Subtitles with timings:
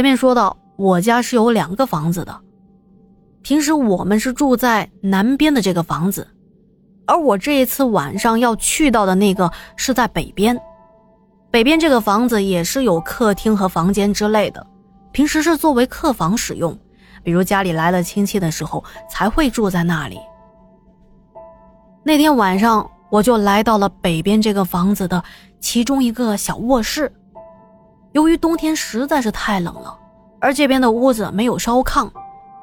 [0.00, 2.40] 前面说到，我家是有两个房子的，
[3.42, 6.26] 平时我们是住在南边的这个房子，
[7.06, 10.58] 而我这一次晚上要去到的那个是在北边。
[11.50, 14.66] 北边这个房子也是有客厅和房间之类的，
[15.12, 16.74] 平时是作为客房使用，
[17.22, 20.18] 比如家里来了亲戚的时候才会住在那里。
[22.02, 25.22] 那天晚上我就来到了北边这个房子的
[25.60, 27.12] 其中一个小卧室。
[28.12, 29.96] 由于冬天实在是太冷了，
[30.40, 32.10] 而这边的屋子没有烧炕，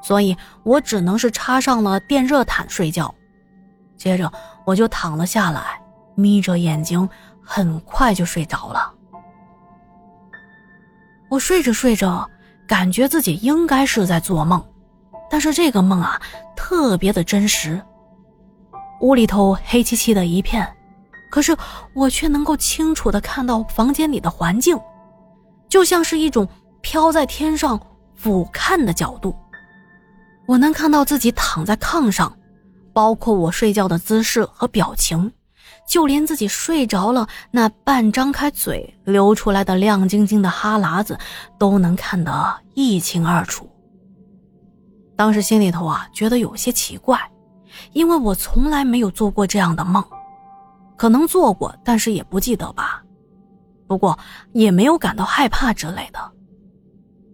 [0.02, 3.14] 所以我只能是插上了电热毯睡觉。
[3.96, 4.30] 接着
[4.64, 5.80] 我就躺了下来，
[6.14, 7.08] 眯着眼睛，
[7.42, 8.92] 很快就睡着了。
[11.30, 12.28] 我睡着睡着，
[12.66, 14.64] 感觉自己应该是在做梦，
[15.30, 16.20] 但是这个梦啊，
[16.54, 17.80] 特别的真实。
[19.00, 20.66] 屋里头黑漆漆的一片，
[21.30, 21.56] 可是
[21.94, 24.78] 我却能够清楚的看到房间里的环境。
[25.68, 26.48] 就像是一种
[26.80, 27.78] 飘在天上
[28.14, 29.36] 俯瞰的角度，
[30.46, 32.36] 我能看到自己躺在炕上，
[32.92, 35.32] 包括我睡觉的姿势和表情，
[35.86, 41.18] 就连自己睡着了那半张开嘴流出来的亮晶晶的哈喇子，
[41.58, 43.68] 都能看得一清二楚。
[45.16, 47.20] 当时心里头啊觉得有些奇怪，
[47.92, 50.02] 因为我从来没有做过这样的梦，
[50.96, 53.02] 可能做过，但是也不记得吧。
[53.88, 54.16] 不过
[54.52, 56.20] 也没有感到害怕之类的，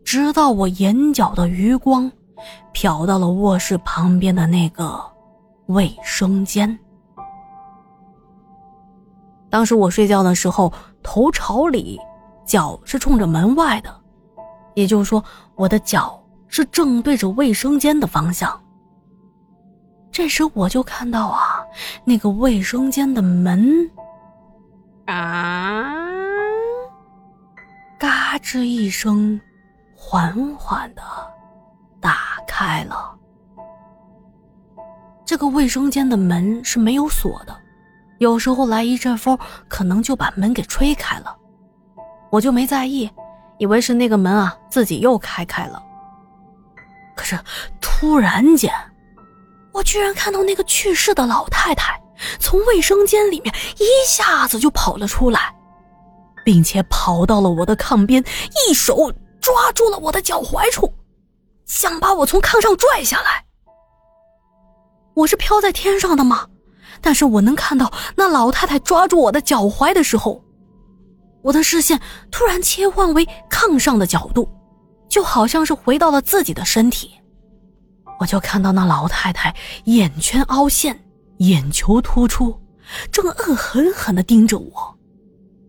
[0.05, 2.11] 直到我眼角的余光
[2.73, 4.99] 瞟到了卧室旁边的那个
[5.67, 6.79] 卫生间。
[9.51, 12.01] 当时我睡觉的时候，头朝里，
[12.47, 13.93] 脚是冲着门外的，
[14.75, 15.23] 也就是说，
[15.57, 18.61] 我的脚是正对着卫生间的方向。
[20.13, 21.61] 这时我就看到啊，
[22.05, 23.91] 那个卫生间的门，
[25.07, 26.14] 啊。
[27.99, 29.41] 嘎吱一声，
[29.95, 31.03] 缓缓的
[32.01, 33.15] 打开了。
[35.25, 37.57] 这个卫生间的门是没有锁的，
[38.19, 39.39] 有时候来一阵风，
[39.69, 41.35] 可能就把门给吹开了。
[42.31, 43.11] 我就没在意，
[43.59, 45.83] 以为是那个门啊自己又开开了。
[47.17, 47.39] 可是
[47.81, 48.73] 突然间，
[49.73, 51.99] 我居然看到那个去世的老太太
[52.39, 55.55] 从卫生间里面一下子就跑了出来。
[56.45, 58.23] 并且跑到了我的炕边，
[58.69, 59.11] 一手
[59.41, 60.93] 抓住了我的脚踝处，
[61.67, 63.45] 想把我从炕上拽下来。
[65.15, 66.47] 我是飘在天上的吗？
[67.01, 70.43] 但是我能看到那老太太抓住我的脚踝的时候，
[71.43, 72.01] 我的视线
[72.31, 74.49] 突然切换为炕上的角度，
[75.09, 77.11] 就好像是回到了自己的身体。
[78.21, 80.99] 我就看到那老太太眼圈凹陷，
[81.39, 82.59] 眼球突出，
[83.11, 84.99] 正恶狠狠的盯着我。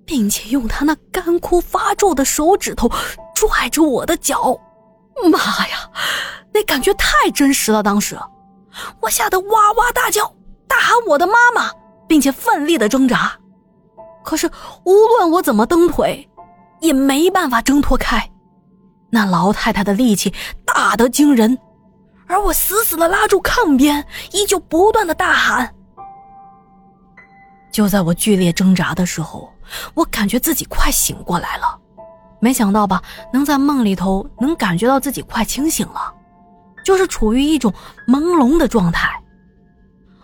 [0.06, 2.90] 并且用他那干枯发皱的手指头
[3.34, 4.58] 拽着我的脚，
[5.32, 5.90] 妈呀，
[6.54, 7.82] 那感觉太真实了！
[7.82, 8.18] 当时
[9.02, 10.32] 我吓得哇哇大叫，
[10.68, 11.72] 大喊我的妈妈，
[12.08, 13.32] 并且奋力的挣扎。
[14.24, 14.50] 可是
[14.84, 16.30] 无论我怎么蹬腿，
[16.82, 18.30] 也没办法挣脱开。
[19.10, 20.34] 那老太太的力气
[20.66, 21.58] 大得惊人，
[22.28, 25.74] 而我死死的拉住炕边，依旧不断的大喊。
[27.75, 29.52] 就在我剧烈挣扎的时候。
[29.94, 31.78] 我感觉自己快醒过来了，
[32.40, 33.02] 没想到吧，
[33.34, 36.13] 能在梦里头能感觉到自己快清醒了，
[36.86, 37.74] 就是处于一种
[38.08, 39.22] 朦胧的状态。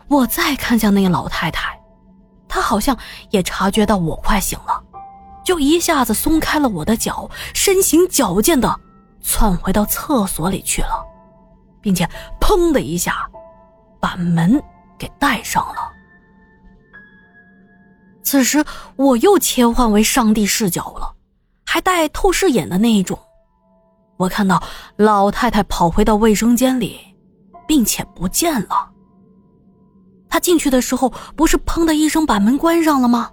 [0.07, 1.78] 我再看向那个老太太，
[2.47, 2.97] 她好像
[3.31, 4.81] 也察觉到我快醒了，
[5.44, 8.79] 就一下子松开了我的脚，身形矫健的
[9.22, 11.03] 窜回到厕所里去了，
[11.81, 12.07] 并且
[12.39, 13.28] 砰的一下
[14.00, 14.62] 把门
[14.97, 15.91] 给带上了。
[18.23, 18.63] 此时
[18.95, 21.15] 我又切换为上帝视角了，
[21.65, 23.17] 还带透视眼的那一种。
[24.17, 24.61] 我看到
[24.97, 26.99] 老太太跑回到卫生间里，
[27.67, 28.91] 并且不见了。
[30.29, 33.29] 她进去的时候不是砰的一声把门关上了吗？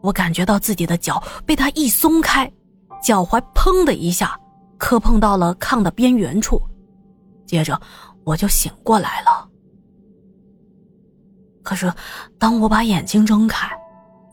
[0.00, 2.50] 我感觉到自己的脚被她一松开，
[3.02, 4.38] 脚踝砰的一下
[4.78, 6.62] 磕碰到了炕的边缘处，
[7.44, 7.78] 接着
[8.24, 9.48] 我就醒过来了。
[11.64, 11.92] 可是
[12.38, 13.68] 当我把眼睛睁开，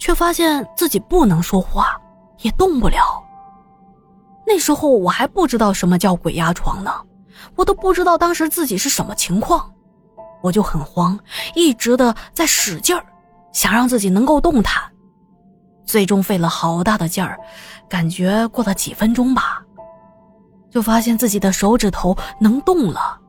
[0.06, 2.00] 却发现自己不能说话，
[2.42, 3.24] 也动不了。
[4.46, 6.94] 那时候我还不知道什么叫鬼压床呢，
[7.56, 9.68] 我都不知道当时自己是什么情况，
[10.44, 11.20] 我就很慌，
[11.56, 13.04] 一直的在使劲儿，
[13.52, 14.80] 想让自己能够动弹。
[15.88, 17.40] 最终费了好大的劲儿，
[17.90, 19.60] 感觉过了几分钟吧，
[20.70, 23.20] 就发现自己的手指头能动了，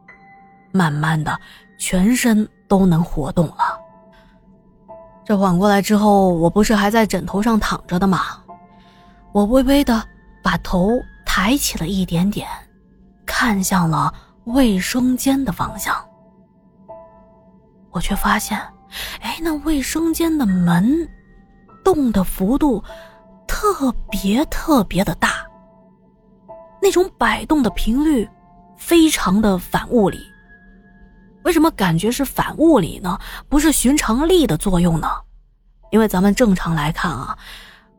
[0.73, 1.41] 慢慢的，
[1.79, 3.81] 全身都能活动了。
[5.27, 8.21] 这缓过来之后，我不是还在枕头上躺着的吗？
[9.33, 10.01] 我微微的
[10.41, 10.89] 把头
[11.25, 12.47] 抬起了一点点，
[13.27, 14.15] 看向了
[14.45, 15.93] 卫生间的方向。
[17.91, 18.57] 我却发现，
[19.21, 20.97] 哎，那卫生间的门
[21.83, 22.81] 动的幅度
[23.49, 25.45] 特别特别的大，
[26.81, 28.29] 那种摆动的频率
[28.77, 30.21] 非常的反物理。
[31.47, 33.17] 为什么感觉是反物理呢？
[33.49, 35.07] 不是寻常力的作用呢？
[35.93, 37.39] 因为咱们正常来看啊，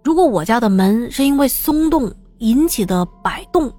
[0.04, 3.74] 如果我家的门是因为松动引起的摆动，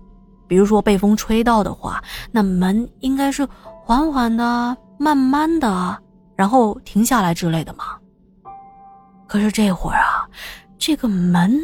[0.46, 3.46] 比如说被风吹到的话，那门应该是
[3.84, 6.02] 缓缓的、慢慢的。
[6.34, 7.84] 然后停下来之类的嘛。
[9.26, 10.26] 可是这会儿啊，
[10.78, 11.60] 这个门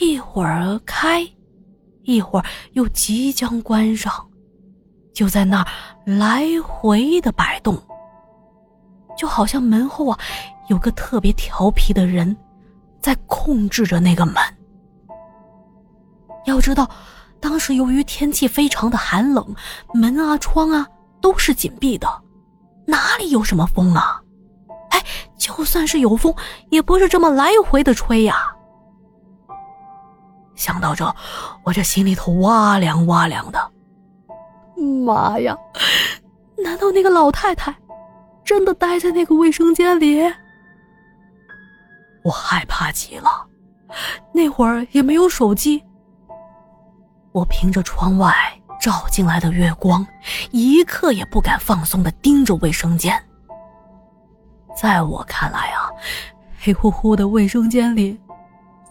[0.00, 1.28] 一会儿开，
[2.04, 4.10] 一会儿又即将关上，
[5.12, 5.66] 就在那儿
[6.04, 7.80] 来回的摆动，
[9.16, 10.18] 就好像门后啊
[10.68, 12.36] 有个特别调皮的人
[13.00, 14.36] 在控制着那个门。
[16.46, 16.88] 要知道，
[17.40, 19.54] 当时由于天气非常的寒冷，
[19.94, 20.86] 门啊窗啊
[21.20, 22.08] 都是紧闭的。
[22.86, 24.20] 哪里有什么风啊？
[24.90, 25.04] 哎，
[25.36, 26.34] 就算是有风，
[26.70, 28.52] 也不是这么来回的吹呀。
[30.56, 31.14] 想到这，
[31.64, 33.70] 我这心里头哇凉哇凉的。
[34.82, 35.56] 妈呀！
[36.58, 37.74] 难道那个老太太
[38.44, 40.22] 真的待在那个卫生间里？
[42.24, 43.46] 我害怕极了。
[44.32, 45.82] 那会儿也没有手机，
[47.32, 48.34] 我凭着窗外。
[48.80, 50.04] 照进来的月光，
[50.50, 53.16] 一刻也不敢放松的盯着卫生间。
[54.76, 55.88] 在我看来啊，
[56.58, 58.18] 黑乎乎的卫生间里，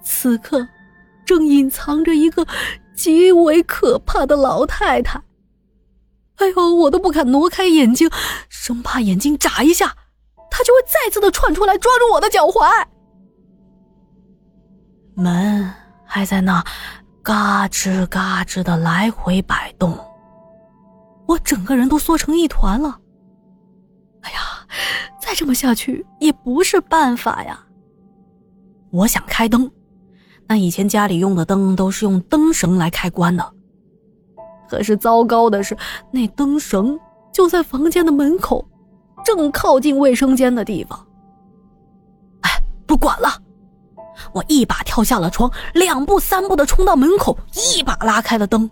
[0.01, 0.65] 此刻
[1.25, 2.47] 正隐藏着一个
[2.95, 5.21] 极为可怕的老太太。
[6.41, 8.09] 哎呦，我都不敢挪开眼睛，
[8.49, 9.95] 生怕眼睛眨一下，
[10.49, 12.85] 他就会再次的窜出来抓住我的脚踝。
[15.15, 15.71] 门
[16.05, 16.63] 还在那。
[17.23, 19.95] 嘎吱嘎吱的来回摆动，
[21.27, 22.99] 我整个人都缩成一团了。
[24.21, 24.65] 哎呀，
[25.21, 27.63] 再这么下去也不是办法呀！
[28.89, 29.71] 我想开灯，
[30.47, 33.53] 那以前家里用的灯都是用灯绳来开关的。
[34.71, 35.75] 可是糟糕的是，
[36.11, 36.97] 那灯绳
[37.29, 38.65] 就在房间的门口，
[39.25, 40.97] 正靠近卫生间的地方。
[42.43, 42.49] 哎，
[42.87, 43.27] 不管了。
[44.31, 47.37] 我一把跳下了床，两步三步的冲到门口，
[47.75, 48.69] 一把拉开了灯。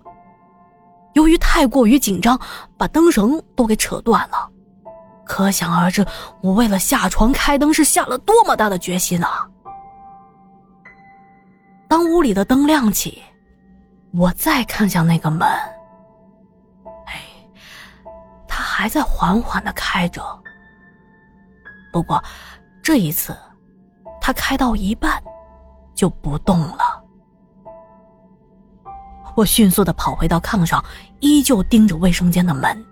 [1.16, 2.40] 由于太过于紧张，
[2.78, 4.50] 把灯绳都给扯断了。
[5.26, 6.06] 可想而知，
[6.42, 9.46] 我为了下床开灯是下了多么大的决心啊！
[11.90, 13.22] 当屋里的灯亮起，
[14.14, 15.48] 我再看向那个门，
[18.80, 20.24] 还在缓缓的开着。
[21.92, 22.24] 不过，
[22.82, 23.38] 这一次，
[24.22, 25.22] 它开到一半。
[25.96, 27.04] 就不动了。
[29.36, 30.82] 我迅速的跑回到炕上，
[31.20, 32.86] 依旧盯着卫生间的门。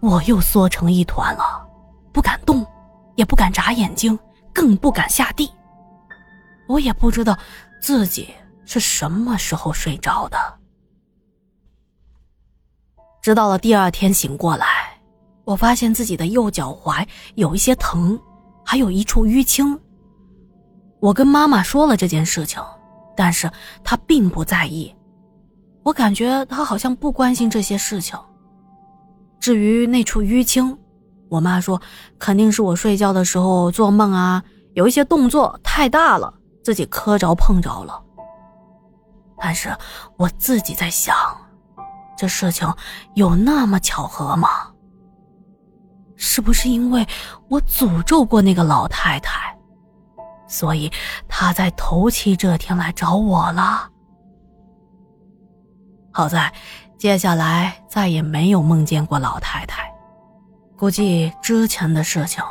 [0.00, 1.66] 我又缩成一团了，
[2.12, 2.62] 不敢动，
[3.14, 4.18] 也不敢眨眼睛，
[4.52, 5.50] 更不敢下地。
[6.68, 7.34] 我也不知道
[7.80, 8.34] 自己
[8.66, 10.36] 是什么时候睡着的。
[13.22, 14.66] 直到了第二天醒过来，
[15.44, 18.18] 我发现自己的右脚踝有一些疼，
[18.64, 19.78] 还有一处淤青。
[21.00, 22.62] 我跟妈妈说了这件事情，
[23.14, 23.50] 但是
[23.82, 24.94] 她并不在意。
[25.82, 28.18] 我感觉她好像不关心这些事情。
[29.38, 30.78] 至于那处淤青，
[31.28, 31.80] 我妈说
[32.18, 34.42] 肯定是我睡觉的时候做梦啊，
[34.72, 38.02] 有一些动作太大了，自己磕着碰着了。
[39.36, 39.76] 但是
[40.16, 41.14] 我自己在想，
[42.16, 42.66] 这事情
[43.14, 44.48] 有那么巧合吗？
[46.34, 47.06] 是不是因为
[47.48, 49.56] 我诅咒过那个老太太？
[50.48, 50.90] 所以
[51.28, 53.88] 他在头七这天来找我了。
[56.10, 56.52] 好在，
[56.98, 59.88] 接下来再也没有梦见过老太太。
[60.76, 62.42] 估计之前的事情，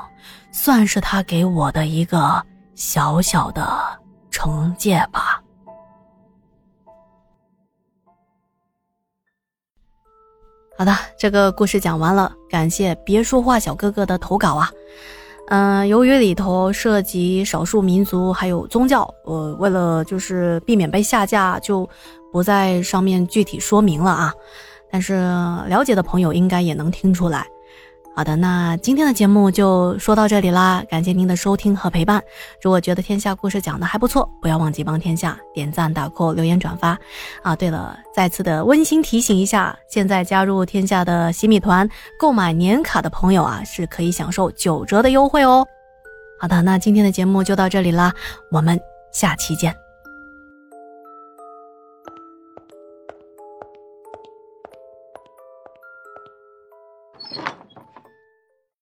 [0.54, 2.42] 算是他给我的一个
[2.75, 4.00] 小小的
[4.32, 5.42] 惩戒吧。
[10.75, 14.72] 好的，这个故事讲完了，感谢别说话小哥哥的投稿啊。
[15.50, 21.88] 嗯，由于里头涉及少数民族还有宗教，我为了就是避免被下架，就
[22.32, 24.34] 不在上面具体说明了啊。
[24.92, 25.13] 但是
[25.68, 27.46] 了解的朋友应该也能听出来。
[28.15, 32.22] 好的，那今天的节目就说到这里啦，感谢您的收听和陪伴。
[32.62, 36.96] 如果觉得天下故事讲的还不错，不要忘记帮天下点赞、打 call、留言、转发。
[37.41, 41.89] 啊，对了，再次的温馨提醒一下，现在加入天下的洗米团
[42.20, 45.65] 购买年卡的朋友啊，是可以享受九折的优惠哦。
[46.39, 48.13] 好的，那今天的节目就到这里啦，
[48.51, 48.79] 我们
[49.12, 49.83] 下期见。